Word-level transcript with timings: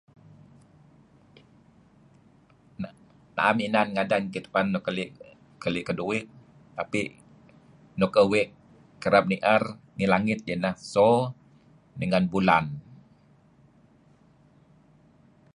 Na'em 3.35 3.57
inan 3.67 3.87
ngadan 3.95 4.23
gitu'en 4.33 4.67
luk 4.73 4.83
keli' 5.63 5.85
keduih 5.87 6.23
tapi 6.77 7.01
nuk 7.99 8.13
uih 8.31 8.47
kereb 9.01 9.25
ni'er 9.27 9.63
ngi 9.95 10.05
langit 10.13 10.39
iyeh 10.43 10.59
neh 10.63 10.75
so, 10.91 11.09
dengan 11.99 12.23
bulan. 12.33 12.65